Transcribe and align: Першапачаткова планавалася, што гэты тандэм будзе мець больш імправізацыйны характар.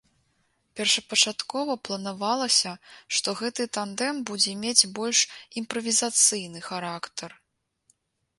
Першапачаткова 0.79 1.75
планавалася, 1.89 2.71
што 3.17 3.29
гэты 3.43 3.67
тандэм 3.79 4.15
будзе 4.31 4.55
мець 4.63 4.89
больш 5.01 5.19
імправізацыйны 5.63 6.59
характар. 6.71 7.29